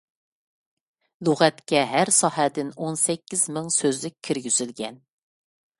[1.29, 5.03] لۇغەتكە ھەر ساھەدىن ئون سەككىز مىڭ سۆزلۈك كىرگۈزۈلگەن.